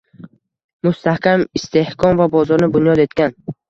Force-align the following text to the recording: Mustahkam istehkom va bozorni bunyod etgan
Mustahkam 0.87 1.45
istehkom 1.61 2.21
va 2.25 2.31
bozorni 2.41 2.75
bunyod 2.79 3.09
etgan 3.09 3.43